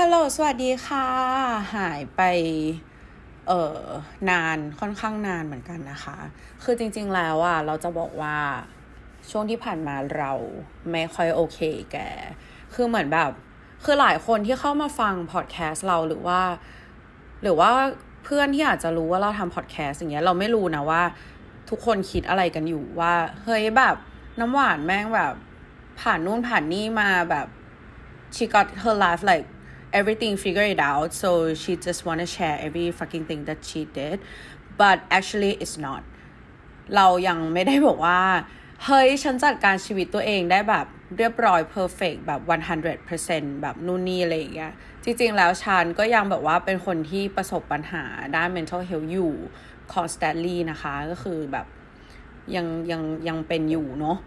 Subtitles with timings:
[0.00, 1.06] ฮัลโหล สวัสดีค่ะ
[1.76, 2.22] หายไป
[3.46, 3.82] เอ่อ
[4.30, 6.16] นานค่อนข้างนานเหมือนกันนะคะ
[6.64, 8.36] คือจริง ๆ แล้วอะเราจะบอกว่า
[9.30, 10.32] ช่วงที่ผ่านมาเรา
[10.90, 11.58] ไม่ค่อยโอเค
[11.92, 11.96] แก
[12.74, 13.30] คือเหมือนแบบ
[13.84, 16.40] คือหลายคนที่เข้ามาฟังพอดแคสต์เราหรือว่า
[17.42, 17.70] หรือว่า
[18.24, 21.02] เพื่อนที่อาจจะรู้ว่าเราทำพอดแคสต์อย่างเงี้ย เราไม่รู้นะว่า
[21.70, 23.96] ทุกคนคิดอะไรกันอยู่ว่า เฮ้ยแบบ
[24.40, 25.34] น้ำหวานแม่งแบบ
[26.00, 27.46] ผ่านนู่นผ่านนี่มาแบบ
[28.34, 29.46] she got her life like
[29.98, 31.30] everything figured it out so
[31.62, 34.16] she just want to share every fucking thing that she did
[34.80, 36.02] but actually it's not
[36.96, 38.20] เรายังไม่ได้บอกว่า
[38.84, 40.86] เฮ้ย ฉันจัดการชีวิตตัวเองได้แบบ
[41.18, 42.40] เรียบร้อย perfect แบบ
[43.00, 44.72] 100%แบบนู่นนี่อะไรอย่างเงี้ย
[45.04, 48.04] จริงๆ แล้วฉันก็ยังแบบว่าเป็นคนที่ประสบปัญหา
[48.36, 49.32] ด้าน mental health อยู่
[49.92, 51.66] constantly นะคะ ก็คือแบบ
[52.54, 54.18] ยังยังยังเป็นอยู่เนาะ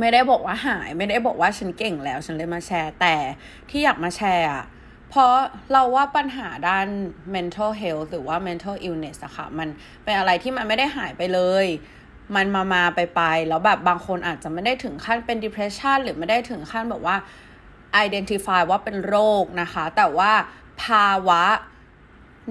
[0.00, 3.16] ไม่ได้บอกว่าหาย ไม่ได้บอกว่าฉันเก่งแล้ว ฉันเลยมาแชร์ แต่
[3.70, 4.64] ที่อยากมาแชร์อะ
[5.14, 5.36] เพราะ
[5.72, 6.88] เราว่าปัญหาด้าน
[7.34, 9.68] mental health หรือว่า mental illness อะค่ะ มัน
[10.04, 11.66] เป็นอะไรที่มันไม่ได้หายไปเลย
[12.34, 17.16] มันมามาไปไปแล้วแบบบางคนอาจจะไม่ได้ถึงขั้นเป็น depression หรือไม่ได้ถึงขั้นแบบว่า
[18.04, 20.32] identify ว่าเป็นโรคนะคะ แต่ว่า
[20.82, 21.42] ภาวะ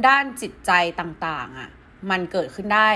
[0.07, 1.69] ด้านจิตใจต่างๆอะ
[2.09, 2.89] มันเกิดขึ้นได้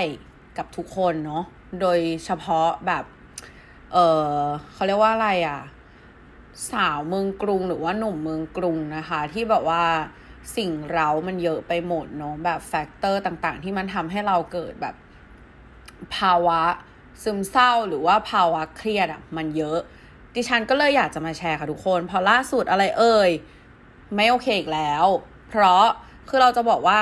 [0.58, 1.44] กับทุกคนเนาะ
[1.80, 3.04] โดยเฉพาะแบบ
[3.92, 3.96] เอ
[4.28, 4.40] อ
[4.72, 5.60] เขาเรียกว่าอะไรอะ
[6.70, 9.84] สาวเมืองกรุงหรือว่าหนุ่มเมืองกรุงนะคะ ที่แบบว่า
[10.56, 14.94] สิ่งเรามันเยอะไปหมดเนาะแบบแฟกเตอร์ต่างๆ ที่มันทำให้เราเกิดแบบ
[16.16, 16.62] ภาวะ
[17.22, 19.78] ซึมเศร้าหรือว่าภาวะเครียดอะมันเยอะ
[20.34, 23.30] ดิฉันก็เลยอยากจะมาแชร์ค่ะทุกคนพราะล่าสุดอะไรเอ่ย
[24.14, 25.04] ไม่โอเคอีกแล้ว
[25.48, 25.84] เพราะ
[26.28, 27.00] คือเราจะบอกว่า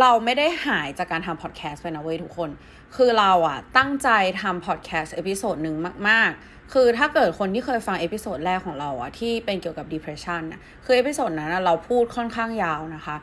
[0.00, 2.50] เราไม่ได้หายจากการทำพอดแคสต์ไปนะเว้ยทุกคน
[2.96, 4.08] คือเราอะตั้งใจ
[4.42, 5.76] ทำพอดแคสต์ episode หนึ่ง
[6.08, 13.16] มาก ๆ คือถ้าเกิดคนที่เคยฟัง episode แรกของเราอะที่เป็นเกี่ยวกับ depression นะคือ episode นั้นเราพูดค่อนข้างยาวนะคะ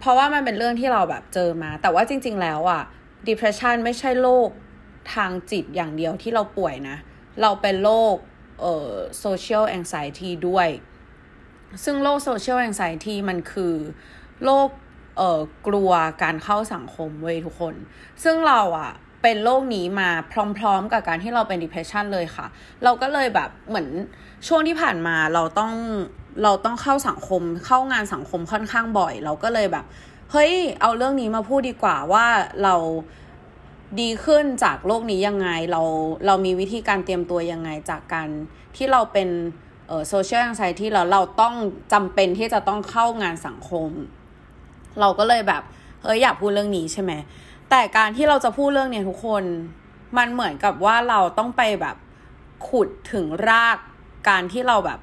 [0.00, 2.82] เพราะว่ามันเป็นเรื่องที่เราแบบเจอมา แต่ว่าจริง ๆ แล้วอะ
[3.28, 4.48] depression ไม่ใช่โรค
[5.14, 6.96] ทางจิตอย่างเดียวที่เราป่วยนะ
[7.42, 8.14] เราเป็นโรค
[8.60, 8.90] เอ่อ
[9.24, 10.68] social anxiety ด้วย
[11.84, 13.74] ซึ่งโรค social anxiety มันคือ
[14.44, 14.68] โรค
[15.16, 15.90] เอ่อกลัว
[16.22, 17.74] การเข้าสังคมเว้ยทุกคน
[18.24, 18.92] ซึ่งเราอะ
[19.28, 20.10] เป็นโรคนี้มา
[20.58, 22.46] พร้อมๆ กับการที่เราเป็น depression เลยค่ะ
[22.84, 23.88] เราก็เลยแบบเหมือน
[24.48, 25.72] ช่วงที่ผ่านมาเราต้อง
[26.42, 29.84] เราต้องเข้าสังคมเข้างานสังคมค่อนข้างบ่อย เราก็เลยแบบ
[30.32, 32.26] เฮ้ยเอาเรื่องนี้มาพูดดีกว่าว่า
[32.62, 32.74] เรา
[34.00, 35.82] ดีขึ้นจากโรคนี้ยังไงเรา
[36.26, 38.28] เรามีวิธีการเตรียมตัวยังไงจากการ
[38.76, 39.28] ที่เราเป็น
[39.86, 41.54] เอ่อ social anxiety แล้วเราต้อง
[41.92, 43.90] จำเป็นที่จะต้องเข้างานสังคม
[45.00, 45.62] เราก็เลยแบบ
[46.02, 47.12] เฮ้ยอยากพูดเรื่องนี้ใช่ไหม
[47.70, 49.44] แต่การที่เราจะพูดเรื่องเนี้ยทุกคน
[50.16, 51.96] มันเหมือนกับว่าเราต้องไปแบบ
[52.68, 53.78] ขุดถึงราก
[54.28, 55.00] การที่เราแบบ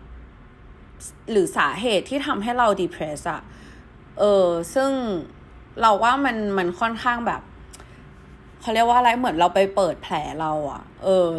[1.32, 3.42] หรือสาเหตุที่ทำให้เรา depress อะ
[4.20, 4.92] เออซึ่ง
[5.82, 7.42] เราว่ามันมันค่อนข้างแบบ
[8.60, 11.30] เขาเรียกว่าอะไรเหมือนเราไปเปิดแผลเราอะเออ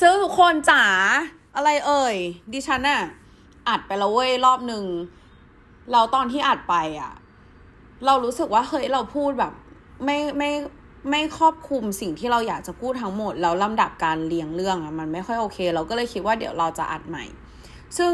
[0.00, 0.84] ซึ่งทุกคนจ๋า
[1.56, 2.16] อะไรเอ่ย
[2.52, 3.02] ดิฉันอะ
[3.68, 4.84] อัดไปแล้วเว้ยรอบหนึ่ง
[5.92, 7.12] เราตอนที่อัดไปอะ
[8.06, 9.52] เรารู้สึกว่าเฮ้ยเราพูดแบบ
[10.04, 10.50] ไม่ไม่
[11.10, 17.24] ไม่ครอบคลุมสิ่งที่เราอยากจะพูดทั้งหมด แล้วลำดับการเรียงเรื่องอะมันไม่ค่อยโอเค เราก็เลยคิดว่าเดี๋ยวเราจะอัดใหม่
[17.98, 18.12] ซึ่ง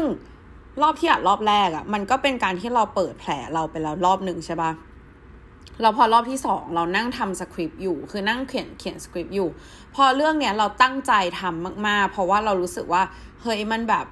[0.81, 4.71] รอบที่อัดรอบแรกอะมันก็เป็นการที่เราเปิดแผลเราไปแล้วรอบหนึ่งใช่ปะ
[5.81, 9.49] เราพอรอบที่สองเรานั่งทำสคริปต์อยู่ คือนั่งเขียนเขียนสคริปต์อยู่
[9.95, 13.03] พอเรื่องเนี้ยเราตั้งใจทำมาก ๆ เพราะว่าเรารู้สึกว่า
[13.41, 14.05] เฮ้ยมันแบบ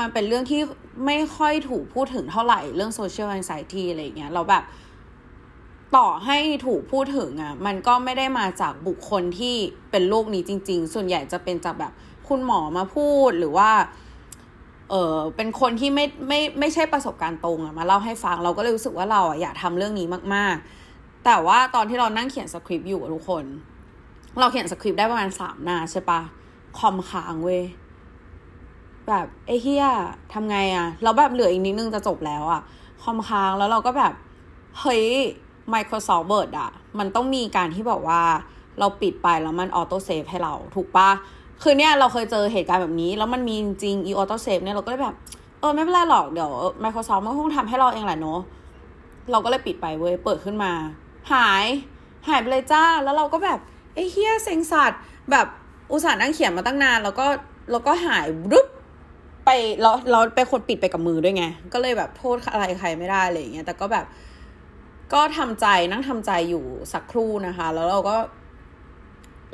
[0.00, 0.60] มันเป็นเรื่องที่
[1.06, 4.62] ไม่ค่อยถูกพูดถึงเท่าไหร่เรื่อง social anxiety อะไรเงี้ยเราแบบ
[5.96, 9.54] ต่อให้ถูกพูดถึงอะ่ะมันก็ไม่ได้มาจากบุคคลที่
[9.90, 11.92] เป็นโรคนี้จริง ๆ ส่วนใหญ่จะเป็นจากแบบ
[12.28, 13.70] คุณหมอมาพูดหรือว่า
[14.90, 20.56] เออเป็นคนที่ไม่ไม่ไม่ใช่ประสบการณ์ตรงอะมาเล่าให้ฟังเราก็เลยรู้สึกว่าเราอะอยากทำเรื่องนี้มาก
[20.90, 23.44] ๆ แต่ว่าตอนที่เรานั่งเขียนสคริปต์อยู่ทุกคน
[24.40, 26.20] เราเขียนสคริปต์ได้ประมาณสามหน้าใช่ปะ
[26.78, 27.62] คอมค้างเว้ย
[29.08, 29.86] แบบไอ้เฮีย
[30.32, 32.60] ทำไงอะเราแบบเหลืออีกนิดนึงจะจบแล้วอะ
[33.02, 34.12] คอมค้างแล้วเราก็แบบ
[34.80, 35.04] เฮ้ย
[35.74, 38.22] Microsoft Word อะมันต้องมีการที่บอกว่า
[38.78, 41.10] เราปิดไปแล้วมัน auto save ให้เราถูกปะ
[41.62, 45.16] คือเนี่ยเราเคยเจอเหตุการณ์แบบนี้ แล้วมันมีจริงอี auto save เนี่ยเราก็เลยแบบ
[45.60, 46.50] เออไม่เป็นไรหรอกเดี๋ยว
[46.82, 48.40] Microsoft มันคงทำให้เราเองแหละเนาะ
[49.30, 50.72] เราก็เลยปิดไปเว้ยเปิดขึ้นมา
[51.32, 51.64] หาย
[52.28, 53.58] หายไปเลยจ้า แล้วเราก็แบบ
[53.94, 55.00] ไอ้เฮียเซ็งสัตว์
[55.30, 55.46] แบบ
[55.90, 57.26] อุตส่าห์นั่งเขียนมาตั้งนาน แล้วก็
[57.70, 58.66] แล้วก็หายวับ
[59.44, 59.50] ไป
[59.80, 64.04] เราเราเป็นคนปิดไปกับมือด้วยไง ก็เลยแบบโทษอะไรใครไม่ได้อะไรอย่างเงี้ยแต่ก็แบบ
[65.14, 68.16] ก็ทำใจนั่งทำใจอยู่สักครู่นะคะ แล้วเราก็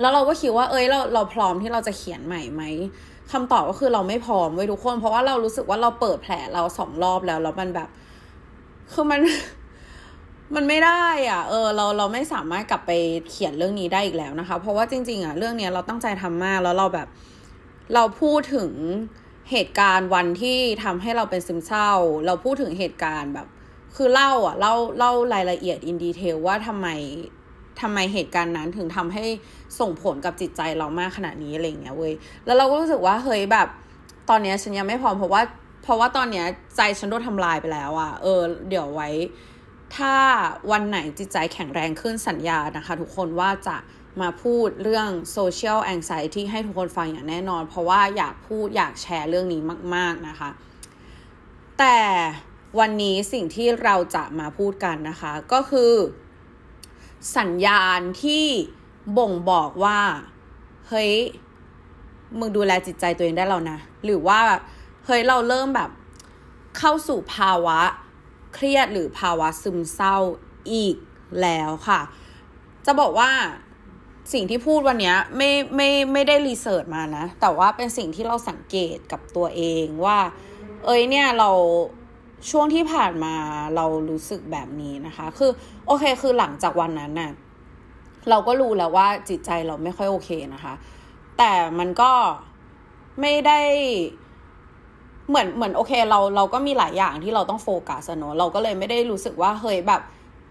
[0.01, 2.63] แล้วเราก็คิดว่า เอ้ยเราเราพร้อมที่เราจะเขียนใหม่ไหม
[3.33, 7.89] คำตอบก็คือเราไม่พร้อมเว้ทุกคน เพราะว่าเรารู้สึกว่าเราเปิดแผลเราสองรอบแล้วแล้วมันแบบ
[8.93, 9.21] คือมัน
[10.55, 12.93] มันไม่ได้อะ เออ เราเราไม่สามารถกลับไป
[13.31, 17.09] เขียนเรื่องนี้ได้อีกแล้วนะคะ เพราะว่าจริง ๆ อะ เรื่องนี้เราตั้งใจทำมากแล้วเราแบบ
[17.95, 18.71] เราพูดถึง
[19.51, 21.93] เหตุการณ์วันที่ทำให้เราเป็นซึมเศร้า
[22.27, 23.47] เราพูดถึงเหตุการณ์แบบ
[23.97, 26.89] คือเล่าอะเล่าเล่ารายละเอียดอินดีเทลว่าทำไม
[27.81, 29.25] ทำไมเหตุการณ์นั้นถึงทำให้
[29.81, 32.15] ส่งผลกับจิตใจเรามากขนาดนี้อะไรเงี้ยเว้ย
[32.47, 33.69] แล้วเราก็รู้สึกว่าเฮ้ยแบบ
[34.29, 35.43] ตอนเนี้ยฉันยังไม่พร้อมเพราะว่า
[35.83, 36.47] เพราะว่าตอนเนี้ย
[36.77, 39.09] ใจฉันโดนทำลายไปแล้วอะเออ เดี๋ยวไว้
[39.97, 40.15] ถ้า
[40.71, 43.77] วันไหนจิตใจแข็งแรงขึ้นสัญญานะคะ ทุกคนว่าจะ
[44.21, 49.63] มาพูดเรื่อง social anxiety ให้ทุกคนฟังอย่างแน่นอน เพราะว่าอยากพูดอยากแชร์เรื่องนี้
[49.95, 50.51] มาก ๆนะคะ
[51.79, 51.99] แต่
[52.79, 55.93] วันนี้สิ่งที่เราจะมาพูดกันนะคะ ก็คือ
[57.37, 58.47] สัญญาณที่
[59.19, 60.01] บ่งบอกว่า
[60.89, 61.13] เฮ้ย
[62.39, 64.41] มึงดูแลจิตใจตัวเองได้แล้วนะ หรือว่า
[65.07, 65.91] เฮ้ยเราเริ่มแบบ
[66.79, 67.81] เข้าสู่ภาวะ
[68.55, 70.17] เครียดหรือภาวะซึมเศร้า
[70.73, 70.97] อีก
[71.43, 72.01] แล้วค่ะ
[72.87, 73.31] จะบอกว่า
[74.33, 80.19] สิ่งที่พูดวันนี้ไม่ไม่ไม่ได้รีเสิร์ชมานะ แต่ว่าเป็นสิ่งที่เราสังเกตกับตัวเองว่า
[80.85, 81.51] เอ้ยเนี่ยเรา
[82.51, 83.35] ช่วงที่ผ่านมา
[83.77, 85.51] เรารู้สึกแบบนี้นะคะ คือ
[85.87, 87.31] โอเคคือหลังจากวันนั้นน่ะ
[88.31, 90.75] เราก็รู้แล้วว่าจิตใจเราไม่ค่อยโอเคนะคะ
[91.39, 92.13] แต่มันก็
[93.21, 93.61] ไม่ได้
[95.29, 100.03] เหมือนเหมือนโอเค เราเราก็มีหลายอย่างที่เราต้องโฟกัสเนอะเราก็เลยไม่ได้รู้สึกว่าเฮ้ยแบบ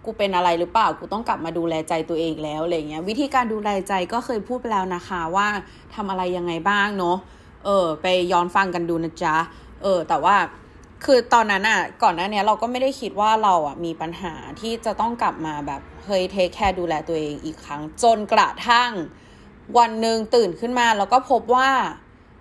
[0.05, 5.47] กูเป็นอะไรหรือเปล่ากูต้องกลับมาดูแลใจตัวเองแล้วอะไรเงี้ยวิธีการดูแลใจก็เคยพูดไปแล้วนะคะว่า
[5.95, 7.17] ทำอะไรยังไงบ้างเนาะ
[7.65, 9.35] เออ ไปย้อนฟังกันดูนะจ๊ะ
[9.83, 10.35] เออ แต่ว่า
[11.05, 18.91] คือตอนนั้นอะก่อนหน้านี้เราก็ไม่ได้คิดว่าเราอะมีปัญหาที่จะต้องกลับมาแบบเฮ้ยเทคแคร์ดูแลตัวเองอีกครั้ง จนกระทั่ง
[19.77, 21.69] วันหนึ่งตื่นขึ้นมา แล้วก็พบว่า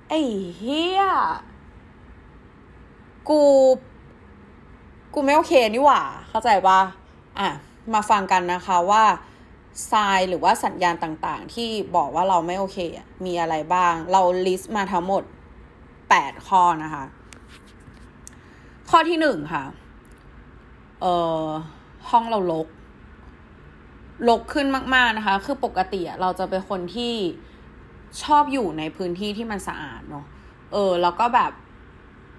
[0.08, 0.20] ไอ้
[0.58, 1.04] เฮีย
[3.28, 3.40] กู
[5.14, 6.80] กูไม่โอเคนี่หว่า เข้าใจปะ
[7.38, 7.48] อะ
[7.94, 9.04] มาฟังกันนะคะว่า
[9.92, 12.78] ทรายหรือว่าสัญญาณต่างๆ ที่บอกว่าเราไม่โอเค
[13.24, 15.22] มีอะไรบ้าง เราลิสต์มาทั้งหมด
[16.10, 17.04] แปดข้อนะคะ
[18.90, 19.64] ข้อที่หนึ่งค่ะ
[21.00, 21.46] เอ่อ
[22.10, 22.66] ห้องเราลก
[24.28, 27.14] ลกขึ้นมากๆนะคะ คือปกติเราจะเป็นคนที่
[28.22, 30.24] ชอบอยู่ในพื้นที่ที่มันสะอาดเนาะ
[30.72, 31.52] เออ แล้วก็แบบ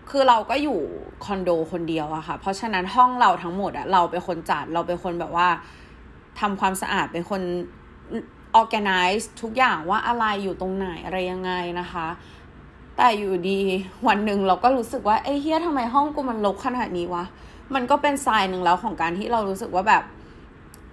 [0.09, 0.79] คือเราก็อยู่
[1.25, 5.47] คอนโดคนเดียวอะค่ะ เพราะฉะนั้นห้องเราทั้งหมดอะเราเป็นคนจัด เราเป็นคนแบบว่า
[6.39, 7.41] ทำความสะอาด เป็นคน
[8.61, 12.07] organize ทุกอย่างว่าอะไรอยู่ตรงไหนอะไรยังไงนะคะ
[12.97, 13.59] แต่อยู่ดี
[14.07, 17.25] วันหนึ่งเราก็รู้สึกว่าไอ้เฮียทำไมห้องกูมันรกขนาดนี้วะ
[17.73, 20.03] มันก็เป็นทรายหนึ่งแล้วของการที่เรารู้สึกว่าแบบ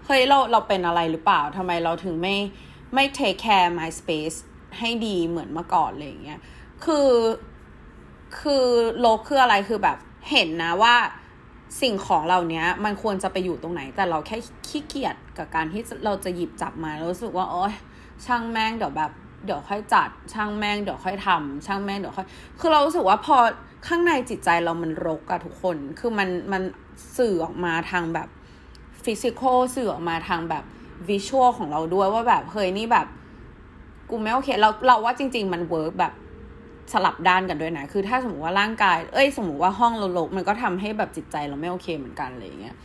[0.06, 2.36] เฮ้ยเราเราเป็นอะไรหรือเปล่าทำไมเราถึงไม่
[2.94, 4.36] ไม่ take care my space
[4.78, 6.40] ให้ดีเหมือนเมื่อก่อนอะไรเงี้ย
[6.84, 7.10] คือ
[8.40, 8.66] คือ
[9.00, 9.98] โลกคืออะไรคือแบบ
[10.30, 10.94] เห็นนะว่า
[11.80, 14.36] สิ่งของเหล่านี้มันควรจะไปอยู่ตรงไหน แต่เราแค่
[14.68, 17.74] ขี้เกียจกับการที่เราจะหยิบจับมาแล้วรู้สึกว่าโอ๊ย
[18.26, 19.10] ช่างแม่งเดี๋ยวแบบ
[19.44, 22.26] เดี๋ยวค่อยจัดช่างแม่งเดี๋ยวค่อยทำช่างแม่งเดี๋ยวค่อย
[22.60, 23.36] คือเรารู้สึกว่าพอ
[23.86, 26.62] ข้างในจิตใจเรามันรกอะทุกคน คือมันมัน
[27.18, 28.28] สื่อออกมาทางแบบ
[29.04, 30.64] physical สื่อออกมาทางแบบ
[31.08, 33.06] visual ของเราด้วยว่าแบบเฮ้ยนี่แบบ
[34.10, 36.12] กูไม่โอเคเราเราว่าจริง ๆ มัน work แบบ
[36.92, 42.76] สลับด้านกันด้วยนะ คือถ้าสมมติว่าร่างกาย เอ้ย สมมติว่าห้องเราลกมันก็ทำให้แบบจิตใจเราไม่โอเคเหมือนกันอะไรเงี้ย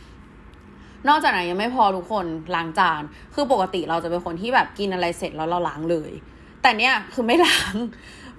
[1.08, 3.02] นอกจากนั้นยังไม่พอทุกคนล้างจาน
[3.34, 6.12] คือปกติเราจะเป็นคนที่แบบกินอะไรเสร็จแล้วเราล้างเลย
[6.62, 7.76] แต่เนี้ยคือไม่ล้าง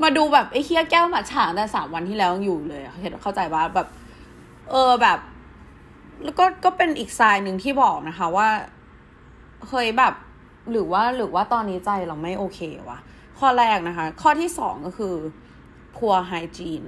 [0.03, 3.87] มาดูแบบไอ้เคี้ยแก้วมาฉางแต่สามวันที่แล้วยังอยู่เลยเห็นเข้าใจว่าแบบ
[4.71, 5.19] เออแบบ
[6.23, 8.49] แล้วก็ก็เป็นอีกทรายหนึ่งที่บอกนะคะว่า
[9.67, 10.13] เคยแบบ
[10.71, 12.59] หรือว่าหรือว่าตอนนี้ใจเราไม่โอเค
[12.89, 12.99] วะ
[13.39, 15.15] ข้อแรกนะคะ ข้อที่สองก็คือ
[15.95, 16.87] poor hygiene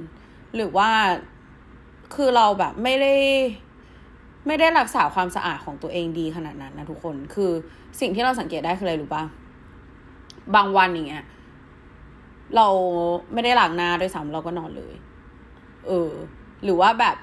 [0.56, 0.90] หรือว่า
[2.16, 3.16] คือเราแบบไม่ได้
[4.48, 7.52] ไม่ได้รักษาความสะอาดของตัวเองดีขนาดนั้นนะทุกคน คือ
[8.00, 9.24] สิ่งที่เราสังเกตได้คืออะไรรู้ปะ
[10.56, 11.26] บางวันอย่างเงี้ย
[12.56, 12.68] เรา
[13.34, 14.94] ไม่ได้ล้างหน้าด้วยซ้ำเราก็นอนเลย
[15.88, 16.12] เออ
[16.64, 17.18] หรือว่าแบบ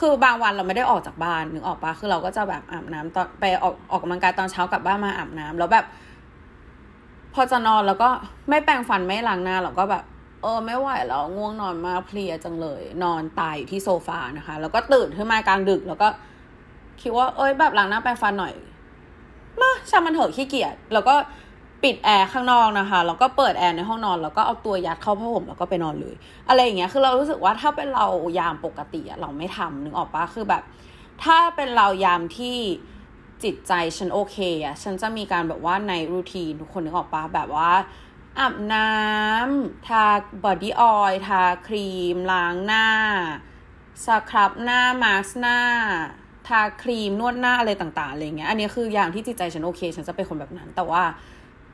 [0.00, 5.86] คือบางวันเราไม่ได้ออกจากบ้านนึกออกปะคือเราก็จะแบบอาบน้ำตอนไปออกออกกำลังกายตอนเช้ากลับบ้านมาอาบน้ำแล้วแบบ
[7.34, 8.08] พอจะนอนแล้วก็
[8.48, 10.04] ไม่แปรงฟันไม่ล้างหน้าเราก็แบบ
[10.42, 16.08] เออ ไม่ไหวแล้วง่วงนอนมากเพลียจังเลย นอนตายอยู่ที่โซฟานะคะ แล้วก็ตื่นขึ้นมากลางดึก แล้วก็
[17.00, 18.54] คิดว่าเอ้ยแบบล้างหน้าแปรงฟันหน่อย
[19.90, 21.14] ช่างมันเถอะขี้เกียจแล้วก็
[21.82, 26.14] ปิดแอร์ข้างนอกนะคะ แล้วก็เปิดแอร์ในห้องนอน แล้วก็เอาตัวยัดเข้าผ้าห่มแล้วก็ไปนอนเลย
[26.48, 28.06] อะไรอย่างเงี้ย คือเรารู้สึกว่าถ้าเป็นเรา
[28.38, 30.62] ยามปกติอะเราไม่ทำนึกออกปะคือแบบ
[31.24, 32.58] ถ้าเป็นเรายามที่
[33.44, 37.70] จิตใจฉันโอเคอะฉันจะมีการแบบว่าใน routine ทุกคนนึกออกปะแบบว่า
[38.38, 40.04] อาบน้ำทา
[40.44, 42.88] body oil ทาครีม ล้างหน้า
[44.04, 45.58] scrub หน้ามาสหน้า
[46.48, 51.02] ทาครีมนวดหน้าอะไรต่างๆอะไรเงี้ยอันนี้คืออย่างที่จิตใจฉันโอเค ฉันจะเป็นคนแบบนั้น แต่ว่า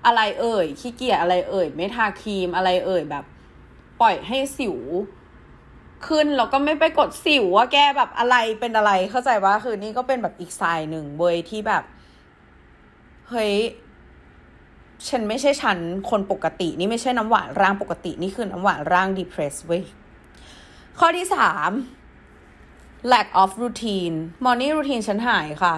[0.07, 3.25] อะไรเอ่ยขี้เกียจอะไรเอ่ย ไม่ทาครีมอะไรเอ่ยแบบ
[4.00, 4.79] ปล่อยให้สิว
[6.07, 11.85] ขึ้นแล้วก็ไม่ไปกดสิวว่าแกแบบอะไรเป็นอะไรเข้าใจว่าคือนี่ก็เป็นแบบอีกสายหนึ่งเว้ยที่แบบ
[13.31, 13.55] เฮ้ย
[15.09, 15.79] ฉันไม่ใช่ฉัน
[16.11, 19.83] คนปกติ นี่ไม่ใช่น้ำหวานร่างปกติ นี่คือน้ำหวานร่าง depressed เว้ย
[20.99, 21.71] ข้อที่สาม
[23.11, 25.75] lack of routine morning routine ฉันหายค่ะ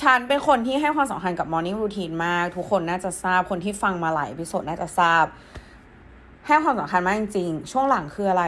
[0.00, 5.24] ฉันเป็นคนที่ให้ความสำคัญกับ morning routine มาก ทุกคนน่าจะทราบคนที่ฟังมาหลายพิโซดน่าจะทราบ
[6.46, 8.44] ให้ความสำคัญมากจริงๆ ช่วงหลังคืออะไร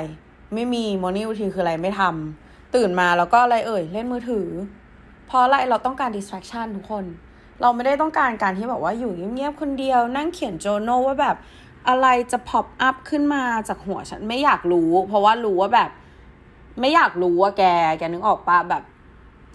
[0.54, 4.48] ไม่มี morning routine คืออะไรไม่ทำตื่นมาแล้วก็อะไรเอ่ย เล่นมือถือ
[5.26, 7.04] เพราะอะไรเราต้องการ distraction ทุกคน
[7.60, 11.36] เราไม่ได้ต้องการการที่แบบว่าอยู่เงียบๆคนเดียว นั่งเขียนโจโนว่าแบบ
[11.88, 15.90] อะไรจะ pop up ขึ้นมาจากหัวฉันไม่อยากรู้ เพราะว่ารู้ว่าแบบ
[16.78, 17.62] ไม่อยากรู้ว่าแก
[17.98, 18.82] แกนึกออกปะแบบ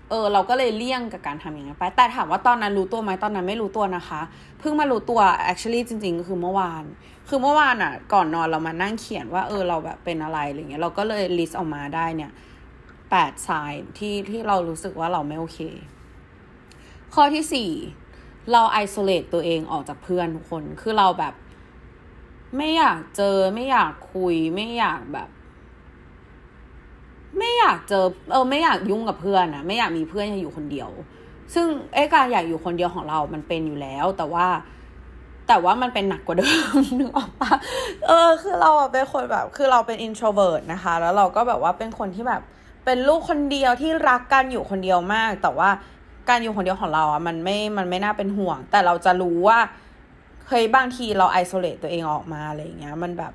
[0.09, 4.21] เออ เราก็เลยเลี่ยงกับการทำอย่างนี้ไป แต่ถามว่าตอนนั้นรู้ตัวไหมตอนนั้นไม่รู้ตัวนะคะ
[4.59, 5.19] เพิ่งมารู้ตัว
[5.51, 6.83] actually จริง ๆ ก็คือเมื่อวาน
[7.27, 12.31] คือเมื่อวานอะ ก่อนนอนเรามานั่งเขียนว่าเออเราแบบเป็นอะไรอะไรเงี้ย เราก็เลย list ออกมาได้เนี่ย
[13.11, 15.59] แปดสายที่ที่เรารู้สึกว่าเราไม่โอเค
[17.13, 17.71] ข้อที่สี่
[18.51, 21.33] เรา isolate ตัวเองออกจากเพื่อนทุกคน คือเราแบบ
[22.57, 25.29] ไม่อยากเจอไม่อยากคุยไม่อยากแบบ
[27.39, 30.89] ไม่อยากเจอเออไม่อยากยุ่งกับเพื่อนนะไม่อยากมีเพื่อนอยากอยู่คนเดียว
[31.53, 34.47] ซึ่งไอ้การอยากอยู่คนเดียวของเรา มันเป็นอยู่แล้ว แต่ว่า
[35.47, 37.53] แต่ว่ามันเป็นหนักกว่าเดิมนึกออกปะ
[38.07, 42.41] เออ คือเราเป็นคนแบบ คือเราเป็น introvert นะคะ แล้วเราก็แบบว่าเป็นคนที่แบบ
[42.85, 45.69] เป็นลูกคนเดียวที่รักการอยู่คนเดียวมาก แต่ว่า
[46.29, 49.59] การอยู่คนเดียวของเราอะมันไม่มันไม่น่าเป็นห่วง แต่เราจะรู้ว่า
[50.47, 53.33] เฮ้ยบางทีเรา isolate ตัวเองออกมาอะไรเงี้ย มันแบบ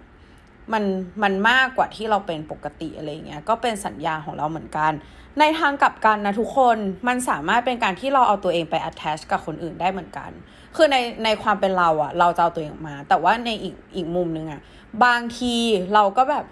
[0.72, 0.84] มัน
[1.22, 4.92] มันมากกว่าที่เราเป็นปกติอะไรเงี้ยก็เป็นสัญญาของเราเหมือนกัน
[5.40, 6.76] ในทางกลับกันนะทุกคน
[7.08, 10.30] มันสามารถเป็นการที่เราเอาตัวเองไป attach กับคนอื่นได้เหมือนกัน
[10.76, 14.60] คือในในความเป็นเราอะเราจะเอาตัวเองมา แต่ว่าในอีกอีกมุมนึงอะ
[15.04, 15.54] บางที
[15.94, 16.44] เราก็แบบ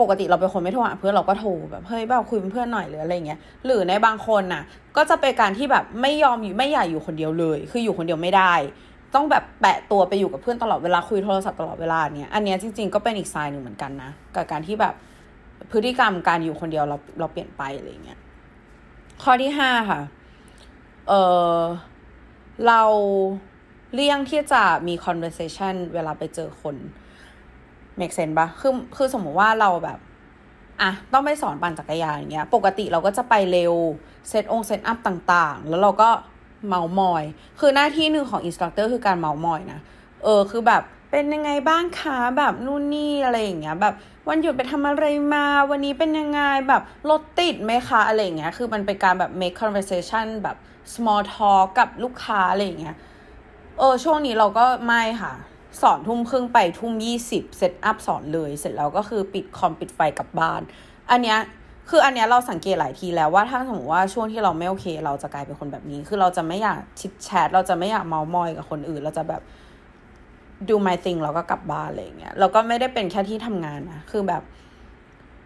[0.00, 4.62] ปกติเราเป็นคนไม่โทรหาเพื่อนเราก็โทรแบบเฮ้ยแบบคุยเป็นเพื่อนหน่อยหรืออะไรเงี้ยหรือในบางคนน่ะ
[4.96, 8.54] ก็จะเป็นการที่แบบไม่ยอมอยู่ไม่อยากอยู่คนเดียวเลย คืออยู่คนเดียวไม่ได้
[9.14, 14.94] ต้องแบบแปะตัวไปอยู่กับเพื่อนตลอดเวลาคุยโทรศัพท์ตลอดเวลาเนี่ยอันเนี้ยจริง ๆก็เป็นอีกสายหนึ่งเหมือนกันนะกับการที่แบบ
[15.70, 18.18] พฤติกรรมการอยู่คนเดียวเราเราเปลี่ยนไปอะไรเงี้ย
[19.22, 20.00] ข้อที่ห้าค่ะ
[21.08, 21.12] เอ
[21.58, 21.60] อ
[22.66, 22.82] เรา
[23.94, 26.76] เลี่ยงที่จะมี conversation เวลาไปเจอคน
[28.00, 29.98] make sense ปะคือคือสมมติว่าเราแบบ
[30.80, 33.74] อะต้องไปสอนปั่นจักรยานอย่างเงี้ย ปกติเราก็จะไปเร็ว
[34.28, 36.10] เซตอง set up ต่างๆ แล้วเราก็
[36.68, 37.24] เม้ามอย
[37.60, 39.80] คือหน้าที่หนึ่งของ instructor คือการเม้ามอยนะ
[40.24, 43.94] เออคือแบบเป็นยังไงบ้างคะแบบนู่นนี่อะไรอย่างเงี้ย แบบ
[44.28, 50.56] วันหยุดไปทำอะไรมา วันนี้เป็นยังไงแบบรถติดไหมคะอะไรอย่างเงี้ยคือมันเป็นการแบบ make conversation แบบ
[50.92, 52.96] small talk กับลูกค้าอะไรอย่างเงี้ย
[53.78, 55.32] เออช่วงนี้เราก็ไม่ค่ะ
[55.82, 60.60] สอนทุ่มครึ่งไปทุ่มยี่สิบ set up สอนเลย เสร็จแล้วก็คือปิดคอมปิดไฟกลับบ้าน
[61.10, 61.38] อันเนี้ย
[61.90, 69.42] คืออันเนี้ยเราสังเกตหลายทีแล้วว่าถ้าสมมติว่าช่วงที่เราไม่โอเค เราจะกลายเป็นคนแบบนี้ คือเราจะไม่อยากชิดแชทเราจะไม่อยากเมามอยกับคนอื่น เราจะแบบ
[70.68, 74.42] ดู my thing เราก็กลับบ้านอะไรเงี้ยเราก็ไม่ได้เป็นแค่ที่ทำงานนะคือแบบ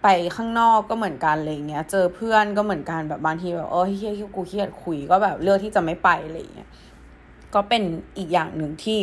[0.02, 6.68] ไปข้างนอกก็เหมือนกันอะไรเงี้ย เจอเพื่อนก็เหมือนกันแบบบางทีแบบเออเฮียกูเครียดคุยก็แบบเลือกที่จะไม่ไปอะไรเงี้ย
[7.54, 7.82] ก็เป็น
[8.18, 8.98] อีกอย่างหนึ่งที่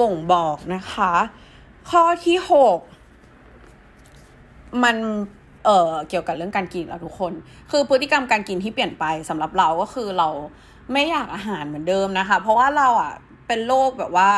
[0.00, 1.12] บ่งบอกนะคะ
[1.90, 2.78] ข้อที่หก
[4.82, 4.96] มัน
[5.64, 7.32] เอ่อเกี่ยวกับเรื่องการกินแล้วทุกคน
[7.70, 10.28] คือพฤติกรรมการกินที่เปลี่ยนไปสำหรับเราก็คือเรา
[10.92, 13.12] ไม่อยากอาหารเหมือนเดิมนะคะ เพราะว่าเราอะ
[13.46, 14.30] เป็นโรคแบบว่า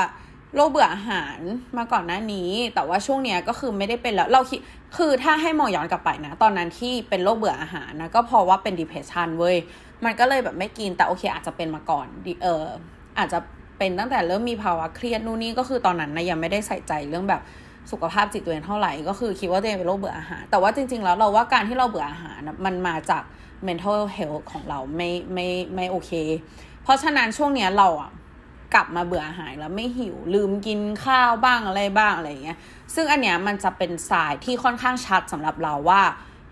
[0.57, 1.39] โรคเบื่ออาหาร
[1.79, 4.61] มาก่อนหน้านี้ แต่ว่าช่วงเนี้ยก็คือไม่ได้เป็นแล้วเราคิด
[4.97, 9.57] คือถ้าให้มองย้อนกลับไปนะ ตอนนั้นที่เป็นโรคเบื่ออาหารนะก็เพราะว่าเป็น depression เว้ย
[10.05, 12.07] มันก็เลยแบบไม่กินแต่โอเค อาจจะเป็นมาก่อน
[12.43, 12.65] เออ
[13.19, 13.39] อาจจะ
[13.79, 17.43] เป็นตั้งแต่เริ่มมีภาวะเครียดนู่นนี่ก็คือตอนนั้นนะยังไม่ได้ใส่ใจเรื่องแบบ
[17.91, 23.23] สุขภาพจิตตัวเองเท่าไหร่ ก็คือคิดว่าตัวเองเป็นโรคเบื่ออาหาร แต่ว่าจริง ๆ แล้วเราว่าการที่เราเบื่ออาหารมันมาจาก
[23.67, 26.13] mental health ของเราไม่ไม่ไม่โอเค
[26.83, 28.11] เพราะฉะนั้นช่วงเนี้ยเราอะ
[28.75, 32.59] กลับมาเบื่ออาหารแล้วไม่หิวลืมกินข้าวบ้างอะไรบ้างอะไรเงี้ย
[32.95, 36.03] ซึ่งอันเนี้ยมันจะเป็นสายที่ค่อนข้างชัดสำหรับเราว่า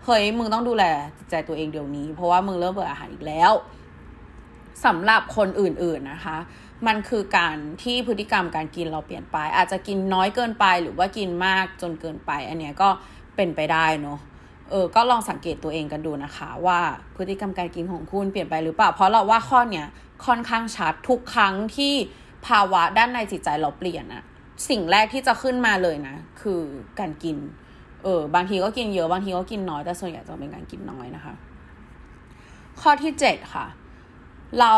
[0.05, 0.85] เฮ้ยมึงต้องดูแล
[1.19, 3.53] จิตใจตัวเองเดี๋ยวนี้ เพราะว่ามึงเริ่มเบื่ออาหารอีกแล้ว
[4.85, 6.37] สำหรับคนอื่น ๆนะคะ
[6.87, 12.89] มันคือการที่พฤติกรรมการกินเราเปลี่ยนไป อาจจะกินน้อยเกินไปหรือว่ากินมากจนเกินไป อันเนี้ยก็
[13.37, 14.19] เป็นไปได้เนาะ
[14.71, 16.81] เออก็ลองสังเกตตัวเองกันดูนะคะ ว่า
[17.17, 19.87] พฤติกรรมการกินของคุณเปลี่ยนไปหรือเปล่า เพราะเราว่าข้อเนี้ย
[20.27, 21.95] ค่อนข้างชัดทุกครั้งที่
[22.47, 24.23] ภาวะด้านในจิตใจเราเปลี่ยนอะ
[24.69, 26.61] สิ่งแรกที่จะขึ้นมาเลยนะ คือ
[27.01, 27.37] การกิน
[28.05, 31.35] เออบางทีก็กินเยอะบางทีก็กินน้อยแต่ส่วนใหญ่จะเป็นการกินน้อยนะคะ
[32.81, 33.67] ข้อที่เจ็ดค่ะ
[34.61, 34.75] เรา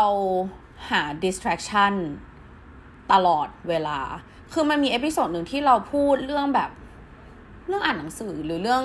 [0.89, 1.93] หา distraction
[3.11, 3.99] ตลอดเวลา
[4.53, 6.69] คือมันมี episode หนึ่งที่เราพูดเรื่องแบบ
[7.67, 8.83] เรื่องอ่านหนังสือหรือเรื่อง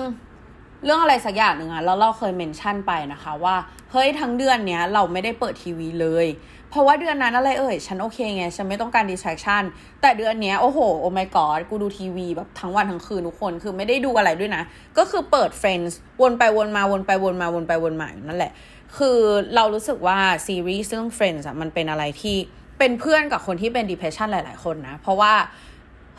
[0.85, 3.55] เรื่องอะไรสักอย่างหนึ่งอะแล้วเราเคย mention ไปนะคะ ว่า
[3.91, 6.27] เฮ้ยทั้งเดือนเนี้ยเราไม่ได้เปิดทีวีเลย
[6.69, 9.63] เพราะว่าเดือนนั้นอะไรเอ่ย ฉันโอเคไง ฉันไม่ต้องการ distraction
[10.01, 14.63] แต่เดือนเนี้ยโอ้โห oh my god กูดูทีวีแบบทั้งวันทั้งคืนทุกคนคือไม่ได้ดูอะไรด้วยนะ
[14.97, 18.51] ก็คือเปิด Friends วนไปวนมาวนไปวนมาวนไปวนมาอยู่นั่นแหละ
[18.97, 19.19] คือ
[19.55, 22.35] เรารู้สึกว่าซีรีส์เรื่อง Friends อะมันเป็นอะไรที่
[22.79, 25.33] เป็นเพื่อนกับคนที่เป็น depression หลาย ๆ คนนะ เพราะว่า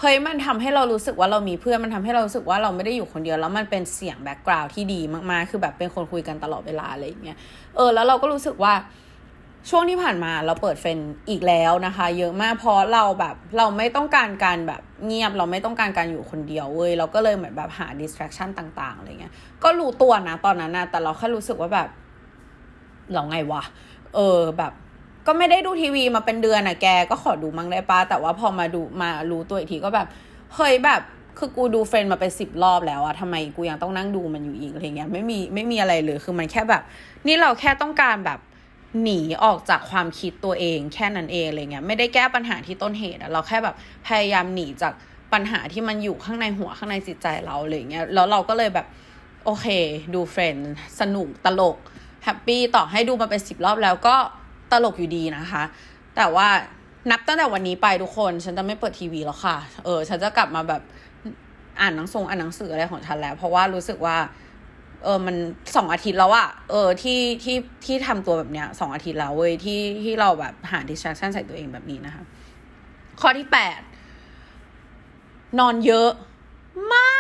[0.01, 5.01] เฮ้ยมันทำให้เรารู้สึกว่าเรามีเพื่อนมันทำให้เรารู้สึกว่าเราไม่ได้อยู่คนเดียวแล้วมันเป็นเสียงแบ็กกราวด์ที่ดี
[5.31, 7.39] มากๆ คือแบบเป็นคนคุยกันตลอดเวลาอะไรอย่างเงี้ย
[7.77, 8.75] เออแล้วเราก็รู้สึกว่า
[9.71, 10.99] ช่วงที่ผ่านมาเราเปิดเฟน
[11.31, 21.89] อีกแล้วนะคะ เยอะมากเพราะเราแบบเราไม่ต้องการการแบบเงียบเราไม่ต้องการการอยู่คนเดียวเว้ยเราก็เลยเหมือนแบบหา distraction ต่างๆอะไรเงี้ยก็รู้ตัวนะตอนนั้นนะแต่เราแค่รู้สึกว่าแบบ
[23.13, 23.63] เราไงวะ
[24.15, 24.73] เออแบบ
[25.27, 30.07] ก็ไม่ได้ดูทีวีมาเป็นเดือนอะแก ก็ขอดูมั่งได้ปะแต่ว่าพอมาดูมารู้ตัวอีกทีก็แบบ
[30.55, 31.01] เฮ้ยแบบ
[31.39, 36.83] คือกูดูเฟรนมาเป็นสิบรอบแล้วอะทำไมกูยังต้องนั่งดูมันอยู่อีกอะไรเงี้ยไม่มีไม่มีอะไรเลยคือมันแค่แบบ
[37.27, 38.39] นี่เราแค่ต้องการแบบ
[39.03, 43.75] หนีออกจากความคิดตัวเองแค่นั้นเองอะไรเงี้ยไม่ได้แก้ปัญหาที่ต้นเหตุอะเราแค่แบบ
[44.07, 44.93] พยายามหนีจาก
[45.33, 48.87] ปัญหาที่มันอยู่ข้างในหัวข้างในจิตใจเราอะไรเงี้ยแล้วเราก็เลยแบบ
[49.45, 49.67] โอเค
[50.15, 50.57] ดู Friends
[51.01, 51.77] สนุกตลก
[52.25, 54.17] happy ต่อให้ดูมาเป็นสิบรอบแล้วก็
[54.71, 55.63] ตลกอยู่ดีนะคะ
[56.17, 56.49] แต่ว่า
[57.11, 60.83] นับตั้งแต่วันนี้ไปทุกคน ฉันจะไม่เปิดทีวีแล้วค่ะ เออ ฉันจะกลับมาแบบ
[61.81, 64.17] อ่านหนังสืออ่านหนังสืออะไรของฉันแล้ว เพราะว่ารู้สึกว่า
[65.05, 65.37] เออมัน
[65.77, 72.25] สองอาทิตย์แล้วอะเออที่ที่ที่ทำตัวแบบเนี้ยสองอาทิตย์แล้วเว้ยที่ที่เราแบบหา distraction ใส่ตัวเองแบบนี้นะคะ
[73.21, 73.81] ข้อที่แปด
[75.59, 76.11] นอนเยอะ
[76.93, 77.14] มาก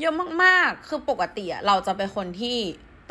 [0.00, 2.56] เยอะมากๆ คือปกติอะเราจะเป็นคนที่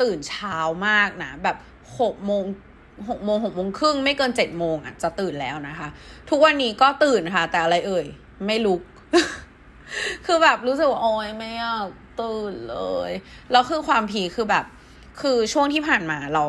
[0.02, 1.56] ตื่นเช้ามากนะ แบบ
[2.00, 2.44] หกโมง
[3.08, 5.88] หกโมงหกโมงครึ่งไม่เกินเจ็ดโมงอะจะตื่นแล้วนะคะ
[6.30, 8.06] ทุกวันนี้ก็ตื่นค่ะ แต่อะไรเอ่ย
[8.46, 8.80] ไม่ลุก
[10.26, 11.88] คือแบบรู้สึกว่าโอ้ยไม่อยาก
[12.20, 13.10] ตื่นเลย
[13.52, 14.64] แล้วคือความผีคือแบบ
[15.20, 16.44] คือช่วงที่ผ่านมาเรา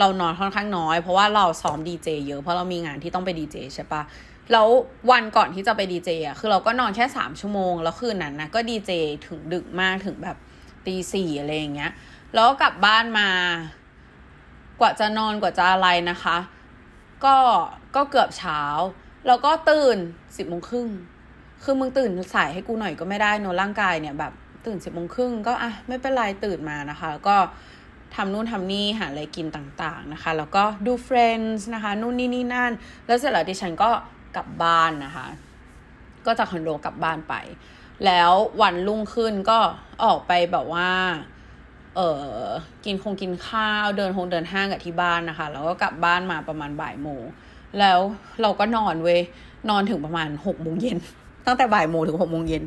[0.00, 4.02] เรานอนค่อนข้างน้อย เพราะว่าเราซ้อมดีเจเยอะเพราะเรามีงานที่ต้องไปดีเจใช่ปะ
[4.52, 4.68] แล้ว
[5.10, 8.90] วันก่อนที่จะไปดีเจอะคือเราก็นอนแค่สามชั่วโมง แล้วคืนนั้นนะก็ดีเจ
[9.26, 10.36] ถึงดึกมากถึงแบบ
[10.86, 11.92] ตีสี่อะไรอย่างเงี้ย
[12.34, 13.28] แล้วกลับบ้านมา
[14.80, 16.36] กว่าจะนอนกว่าจะอะไรนะคะ
[17.24, 17.36] ก็
[17.96, 18.62] ก็เกือบเช้า
[19.26, 19.98] แล้วก็ตื่น
[20.36, 20.88] สิบโมงครึ่ง
[21.62, 24.32] คือมึงตื่นสายให้กูหน่อยก็ไม่ได้นอนร่างกายเนี่ยแบบ
[24.66, 27.36] ตื่นสิบโมงครึ่งก็อะไม่เป็นไรตื่นมานะคะแล้วก็
[28.14, 32.72] ทำนู่นทำนี่หาอะไรกินต่างๆนะคะ แล้วก็ดู Friends นะคะ นู่นนี่นี่นั่น
[33.06, 33.90] แล้วเสร็จแล้วดิฉันก็
[34.36, 35.26] กลับบ้านนะคะ
[36.26, 37.34] ก็จากคอนโดกลับบ้านไป
[38.06, 39.58] แล้ววันรุ่งขึ้นก็
[40.04, 40.90] ออกไปแบบว่า
[41.96, 42.22] เออ
[42.84, 47.22] กินคงกินข้าวเดินคงเดินห้างกับที่บ้านนะคะ แล้วก็กลับบ้านมาประมาณบ่ายโมง
[47.78, 47.98] แล้ว
[48.42, 49.20] เราก็นอนเว้ย
[49.70, 50.98] นอนถึงประมาณหกโมงเย็น
[51.46, 52.64] ตั้งแต่บ่ายโมงถึงหกโมงเย็น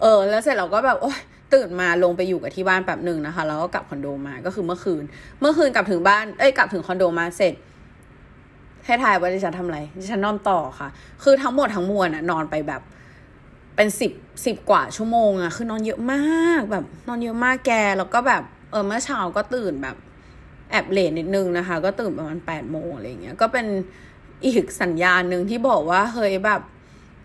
[0.00, 1.18] เออ แล้วเสร็จเราก็แบบโอ๊ย
[1.54, 5.02] ตื่นมาลงไปอยู่กับที่บ้านแป๊บหนึ่งนะคะ แล้วก็กลับคอนโดมาก็คือเมื่อคืน
[5.40, 7.54] เมื่อคืนกลับถึงบ้านเอ้ยกลับถึงคอนโดมาเสร็จ
[8.88, 10.88] ให้ทายว่าดิฉันทำอะไรดิฉันนอนต่อค่ะ
[11.22, 12.82] คือทั้งหมดทั้งมวลอะนอนไปแบบ
[13.76, 14.12] เป็นสิบ
[14.46, 19.96] สิบกว่าชั่วโมงอะคือนอนเยอะมากแบบ นอนเยอะมากแกแล้วก็แบบเออเมื่อเช้าก็ตื่นแบบ
[20.70, 23.66] แอบเลนนิดนึงนะคะ ก็ตื่นประมาณแปดโมงอะไรเงี้ยก็เป็น
[24.44, 26.60] อีกสัญญาณหนึ่งที่บอกว่าเฮ้ยแบบ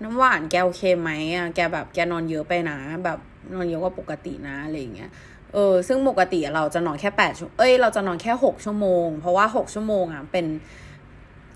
[0.03, 3.19] น้ำหวานแกโอเคไหมอะแกแบบแกนอนเยอะไปนะ แบบ
[3.53, 5.09] นอนเยอะกว่าปกตินะอะไรเงี้ย
[5.53, 10.45] เออซึ่งปกติเราจะนอนแค่แปดชั่วเอ้ยเราจะนอนแค่หกชั่วโมง เพราะว่าหกชั่วโมงอะเป็น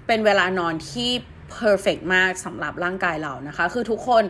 [0.07, 1.11] เป็นเวลานอนที่
[1.57, 4.23] perfect มากสำหรับร่างกายเรานะคะ คือทุกคน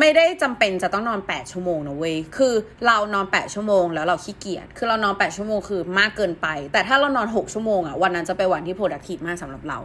[0.00, 2.54] ไม่ได้จำเป็นจะต้องนอน 8 ชั่วโมงนะเว้ย คือ
[2.86, 9.78] เรานอน 8 ชั่วโมงแล้วเราขี้เกียจ คือเรานอน 8 ชั่วโมงคือมากเกินไป แต่ถ้าเรานอน 6 ชั่วโมงอะวันนั้นจะเป็นวันที่ productive มากสำหรับเรา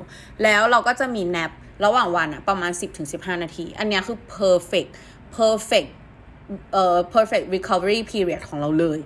[0.44, 1.52] แล้วเราก็จะมี nap
[1.86, 2.72] ระหว่างวันอะประมาณ
[3.08, 4.90] 10-15 นาที อันนี้คือ perfect
[5.38, 5.90] perfect
[6.74, 9.00] เอ่อ perfect recovery period ของเราเลย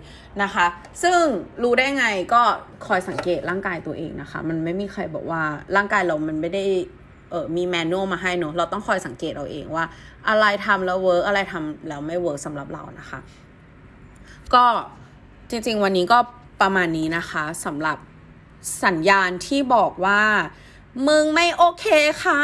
[0.44, 0.66] นะคะ
[1.04, 1.22] ซึ่ง
[1.64, 2.42] รู้ได้ไงก็
[2.88, 5.44] คอยสังเกตร่างกายตัวเองนะคะ มันไม่มีใครบอกว่า
[5.76, 6.66] ร่างกายเรามันไม่ได้
[7.30, 9.86] เออมี manual มาให้เนอะเราต้องคอยสังเกตเราเองว่า
[10.30, 13.20] อะไรทำแล้ว work อะไรทำแล้วไม่ work สำหรับเรานะคะ
[14.54, 14.66] ก็
[15.50, 16.20] จริงๆวันนี้ก็
[16.62, 17.98] ประมาณนี้นะคะสำหรับ
[18.86, 20.22] สัญญาณที่บอกว่า
[21.08, 21.86] มึงไม่โอเค
[22.24, 22.42] ค่ะ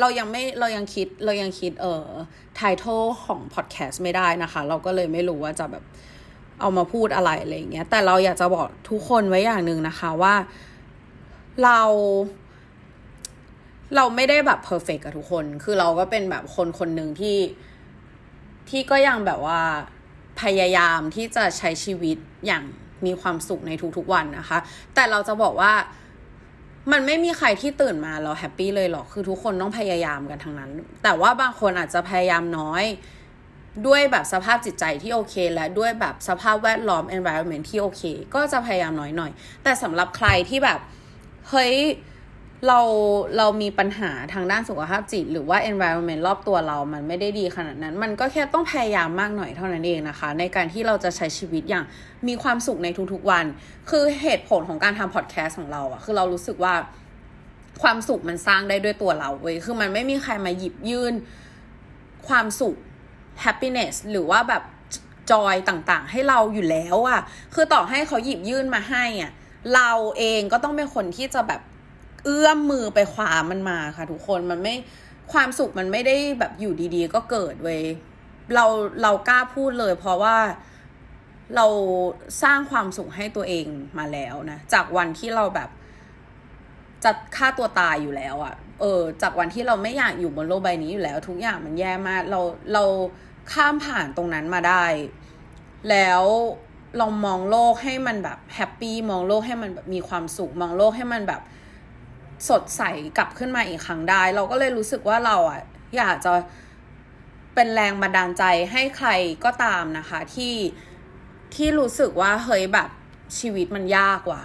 [0.00, 2.04] เรายังไม่เรายังคิดเรายังคิดเออ
[2.56, 5.84] title ของพอดแคสต์ไม่ได้นะคะ เราก็เลยไม่รู้ว่าจะแบบ
[6.60, 10.34] เอามาพูดอะไรอะไรอย่างเงี้ย แต่เราอยากจะบอกทุกคนไว้อย่างหนึ่งนะคะว่า
[11.64, 11.80] เรา
[13.96, 17.38] เราไม่ได้แบบ perfect กับทุกคน คือเราก็เป็นแบบคนคนหนึ่งที่
[18.68, 19.60] ที่ก็ยังแบบว่า
[20.42, 22.62] พยายามที่จะใช้ชีวิตอย่าง
[23.06, 24.58] มีความสุขในทุกๆวันนะคะ
[24.94, 25.72] แต่เราจะบอกว่า
[26.92, 30.70] มันไม่มีใครที่ตื่นมาเราแฮปปี้เลยหรอกคือทุกคนต้องพยายามกันทั้งนั้น
[31.02, 32.84] แต่ว่าบางคนอาจจะพยายามน้อย
[33.86, 38.02] ด้วยแบบสภาพจิตใจที่โอเค และด้วยแบบสภาพแวดล้อม environment ที่โอเค
[38.34, 40.80] ก็จะพยายามน้อยหน่อย แต่สำหรับใครที่แบบ
[41.50, 41.74] เฮ้ย
[42.66, 42.80] เรา
[43.36, 51.84] เรามีปัญหาทางด้านสุขภาพจิต หรือว่า environment รอบตัวเรามันไม่ได้ดีขนาดนั้น มันก็แค่ต้องพยายามมากหน่อยเท่านั้นเองนะคะ ในการที่เราจะใช้ชีวิตอย่าง
[52.28, 53.44] มีความสุขในทุกๆวัน
[53.90, 56.74] คือเหตุผลของการทำพอดแคสต์ของเราอะคือเรารู้สึกว่า
[57.82, 61.14] ความสุขมันสร้างได้ด้วยตัวเราเว้ยคือมันไม่มีใครมาหยิบยื่น
[62.28, 62.76] ความสุข
[63.44, 64.62] happiness หรือว่าแบบ
[65.30, 67.20] จอยต่างๆ ให้เราอยู่แล้วอะ
[67.54, 69.30] คือต่อให้เขาหยิบยื่นมาให้อะ
[69.74, 71.60] เราเองก็ต้องเป็นคนที่จะแบบ
[72.26, 74.74] เอื้อมมือไปคว้ามันมาค่ะ ทุกคนมันไม่
[75.32, 77.82] ความสุขมันไม่ได้แบบอยู่ดีๆ ก็เกิดเว้ย
[78.54, 78.64] เรา
[79.02, 80.36] เรากล้าพูดเลย เพราะว่า
[81.56, 81.66] เรา
[82.42, 83.66] สร้างความสุขให้ตัวเอง
[83.98, 85.70] มาแล้วนะจากวันที่เราแบบ
[87.04, 92.40] จะฆ่าตัวตายอยู่แล้วอะ่ะเออ จากวันที่เราไม่อยากอยู่บนโลกใบนี้อยู่แล้ว ทุกอย่างมันแย่มาก เรา
[92.72, 92.84] เรา
[93.52, 94.84] ข้ามผ่านตรงนั้นมาได้
[95.90, 96.22] แล้ว
[96.98, 101.40] เรามองโลกให้มันแบบแฮปปี้มองโลกให้มันแบบมีความสุข มองโลกให้มันแบบ
[102.48, 102.82] สดใส
[103.16, 105.60] กลับขึ้นมาอีกครั้งได้ เราก็เลยรู้สึกว่าเราอะ
[105.96, 106.32] อยากจะ
[107.54, 109.08] เป็นแรงบันดาลใจให้ใคร
[109.44, 110.54] ก็ตามนะคะ ที่
[111.54, 112.88] ที่รู้สึกว่าเฮ้ยแบบ
[113.38, 114.42] ชีวิตมันยากว่ะ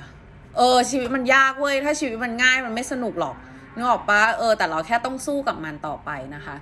[0.57, 3.35] เออ ชีวิตมันยากเว้ยถ้าชีวิตมันง่ายมันไม่สนุกหรอก
[3.75, 6.55] นึกออกปะเออแต่เราแค่ต้องสู้กับมันต่อไปนะคะ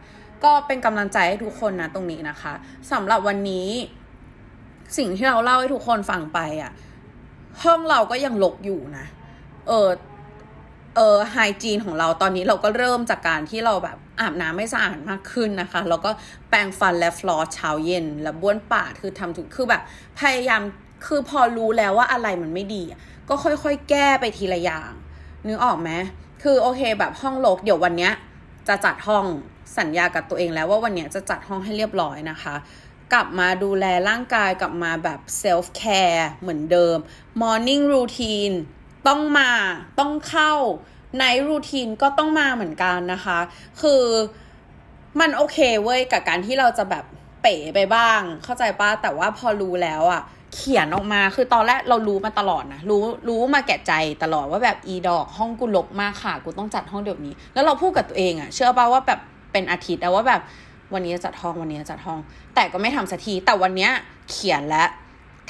[0.44, 2.54] ก็เป็นกำลังใจให้ทุกคนนะตรงนี้นะคะ
[2.92, 3.70] สำหรับวันนี้
[4.98, 6.72] สิ่งที่เราเล่าให้ทุกคนฟังไปอะ่ะ
[7.64, 9.06] ห้องเราก็ยังลกอยู่นะ
[9.68, 9.88] เออ
[11.00, 16.12] เออไฮจีนของเราตอนนี้เราก็เริ่มจากการที่เราแบบอาบน้ำไม่สะอาดมากขึ้นนะคะ แล้วก็
[16.50, 19.82] แปรงฟันและฟลอสเช้าเย็น และบ้วนปากคือทำทุกคือแบบ
[20.20, 20.62] พยายาม
[21.06, 22.84] คือพอรู้แล้วว่าอะไรมันไม่ดี
[23.30, 24.92] ก็ค่อยๆ แก้ไปทีละอย่าง
[25.48, 25.90] นึกออกไหม
[26.44, 28.14] คือโอเคแบบห้องลกเดี๋ยววันเนี้ย
[28.68, 29.26] จะจัดห้อง
[29.78, 32.56] สัญญากับตัวเองแล้วว่าวันเนี้ยจะจัดห้องให้เรียบร้อยนะคะ
[33.14, 36.98] กลับมาดูแลร่างกายกลับมาแบบเซลฟ์แคร์เหมือนเดิม
[37.42, 38.56] Morning Routine
[39.08, 39.50] ต้องมา
[40.00, 40.52] ต้องเข้า
[41.18, 43.40] ไนท์รูทีนก็ต้องมาเหมือนกันนะคะ
[43.82, 44.04] คือ
[45.20, 47.06] มันโอเคเว้ยกับการที่เราจะแบบ
[47.42, 50.22] เป๋ไปบ้าง เข้าใจป้าแต่ว่าพอรู้แล้วอะ
[50.56, 59.20] เขียนออกมาคือตอนแรกเรารู้มาตลอดนะรู้รู้มาแก่ใจตลอดว่าแบบอีดอกห้องกูลกมากค่ะ กูต้องจัดห้องเดี๋ยวนี้ แล้วเราพูดกับตัวเองอะเชื่อป่าว่าแบบ
[59.52, 60.42] เป็นอาทิตย์แล้วว่าแบบ
[60.94, 62.20] วันนี้จะจัดห้องวันนี้จะจัดห้อง
[62.56, 63.92] แต่ก็ไม่ทำสักทีแต่วันเนี้ย
[64.32, 64.90] เขียนแล้ว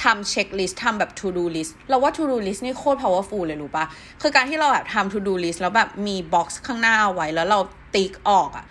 [0.02, 3.84] ทำ checklist ทำแบบ to do list เราว่า to do list นี่โคตร powerful เลยรู้ปะ
[4.22, 7.58] คือการที่เราแบบทำ to do list แล้วแบบมี box ข้างหน้าไว้แล้วเรา
[7.94, 8.64] ติ๊กออกอะ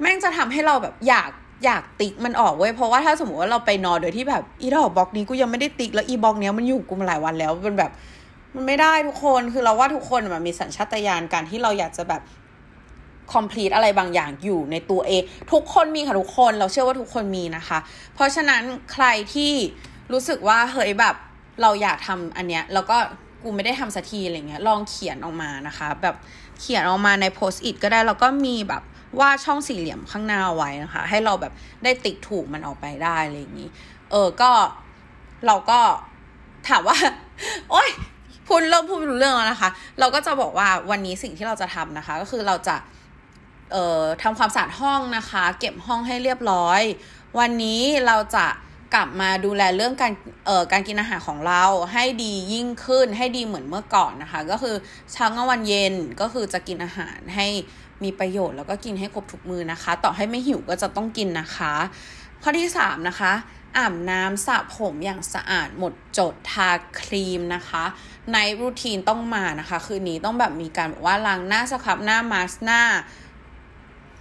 [0.00, 1.30] แม่งจะทำให้เราแบบอยาก
[1.64, 7.90] อยากติ๊กมันออกเว้ย เพราะว่าถ้าสมมติว่าเราไปนอนโดยที่แบบอีดอกบล็อกนี้กูยังไม่ได้ติ๊กแล้วอีบล็อกเนี้ยมันอยู่กูมาหลายวันแล้วมันแบบ
[8.54, 12.22] มันไม่ได้ทุกคนคือเราว่าทุกคนมันมีสัญชาตญาณการที่เราอยากจะแบบ
[13.32, 17.78] complete อะไรบางอย่างอยู่ในตัวเอง ทุกคนมีค่ะทุกคนเราเชื่อว่าทุกคนมีนะคะ
[18.14, 19.52] เพราะฉะนั้นใครที่
[20.12, 21.14] รู้สึกว่าเฮ้ยแบบ
[21.62, 22.96] เราอยากทำอันเนี้ยแล้วก็
[23.42, 26.16] กูไม่ได้ทำสักทีอะไรเงี้ยลองเขียนออกมานะคะ แบบ
[26.60, 28.82] เขียนออกมาในโพสต์อิทก็ได้แล้วก็มีแบบ
[29.20, 31.52] ว่าช่องสี่เหลี่ยมข้างหน้าไว้นะคะ ให้เราแบบ
[31.84, 33.68] ได้ติ๊กถูกมันออกไปได้อะไรอย่างนี้
[34.10, 34.50] เออก็
[35.46, 35.80] เราก็
[36.68, 36.96] ถามว่า
[37.70, 37.88] โอ๊ย
[38.46, 42.76] พูดเริ่มพูดรู้เรื่องแล้วนะคะ เราก็จะบอกว่าวันนี้สิ่งที่เราจะทำนะคะ ก็คือเราจะ
[43.72, 46.82] เอ่อทำความสะอาดห้องนะคะ เก็บห้องให้เรียบร้อย
[47.38, 48.46] วันนี้เราจะ
[48.94, 50.12] กลับมาดูแลเรื่องการ
[50.46, 54.76] เอ่อการกินอาหารของเราให้ดียิ่งขึ้นให้ดีเหมือนเมื่อก่อนนะคะ ก็คือ
[55.12, 57.46] เช้ากลางวันเย็นก็คือจะกินอาหารให้
[58.04, 61.72] มีประโยชน์แล้วก็กินให้ครบทุกมือนะคะ ต่อให้ไม่หิวก็จะต้องกินนะคะ
[62.42, 63.32] ข้อที่3นะคะ
[63.76, 66.70] อาบน้ำสระผมอย่างสะอาดหมดจดทา
[67.00, 67.84] ครีมนะคะ
[68.32, 72.80] ในรูทีนต้องมานะคะ คืนนี้ต้องแบบมีการแบบว่าล้างหน้าสครับหน้ามาสหน้า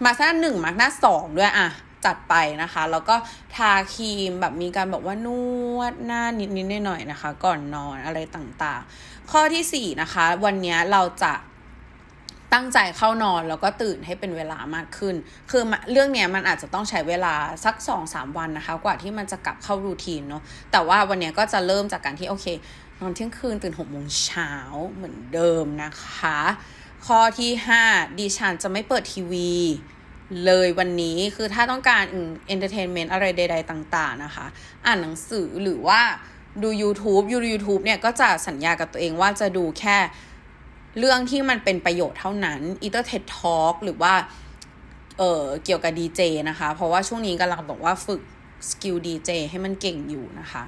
[0.03, 1.69] มาสหน้าหนึ่งมาสหน้าสองด้วยอะ
[2.07, 3.15] จัดไปนะคะ แล้วก็
[3.55, 5.27] ทาครีมแบบมีการบอกว่าน
[5.77, 11.33] วดหน้านิดๆหน่อยๆนะคะ ก่อนนอนอะไรต่างๆ ข้อที่ 4 นะคะ วันนี้เราจะ
[12.53, 15.15] ตั้งใจเข้านอนแล้วก็ตื่นให้เป็นเวลามากขึ้น
[15.51, 17.33] คือเรื่องเนี้ยมันอาจจะต้องใช้เวลา
[17.65, 22.45] สักสองสามวันนะคะ กว่าที่มันจะกลับเข้า routine เนาะ แต่ว่าวันนี้ก็จะเริ่มจากการที่โอเค
[22.99, 24.51] นอนเที่ยงคืนตื่นหกโมงเช้า
[24.91, 26.39] เหมือนเดิมนะคะ
[27.07, 27.83] ข้อที่ห้า
[28.19, 29.53] ดิฉันจะไม่เปิดทีวี
[30.45, 32.03] เลยวันนี้คือถ้าต้องการ
[32.47, 34.45] entertainment อะไรใด ๆ ต่าง ๆ นะคะ
[34.85, 36.01] อ่านหนังสือหรือว่า
[36.63, 39.97] ดู YouTube ยู YouTube เนี่ยก็จะสัญญากับตัวเองว่าจะดูแค่
[40.99, 44.13] เรื่องที่มันเป็นประโยชน์เท่านั้น either TED Talk หรือว่า
[45.17, 48.21] เออเกี่ยวกับดีเจนะคะ เพราะว่าช่วงนี้กำลังบอกว่าฝึก
[48.69, 50.63] skill ดีเจให้มันเก่งอยู่นะคะ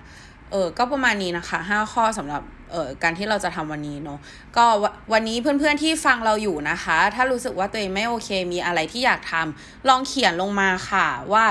[0.52, 4.20] เออก็ประมาณนี้นะคะห้าข้อสำหรับเออการที่เราจะทำวันนี้เนาะ
[4.58, 4.66] ก็
[5.14, 11.46] วันนี้เพื่อนๆที่ฟังเราอยู่นะคะ ถ้ารู้สึกว่าตัวเองไม่โอเคมีอะไรที่อยากทำลองเขียนลงมาค่ะว่า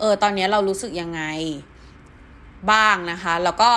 [0.00, 1.22] เออตอนนี้เรารู้สึกยังไง
[2.70, 3.70] บ้างนะคะ แล้วก็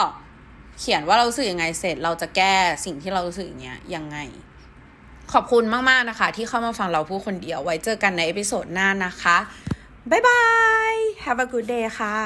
[0.79, 4.17] เขียนว่าเรารู้สึกยังไงเสร็จ เราจะแก้สิ่งที่เรารู้สึกอย่างเงี้ยยังไง
[5.33, 9.37] ขอบคุณมากๆนะคะ ที่เข้ามาฟังเราพูดคนเดียวไว้เจอกันใน episode หน้านะคะ
[10.11, 10.41] บ๊ายบา
[10.91, 12.17] ย have a good day ค่ะ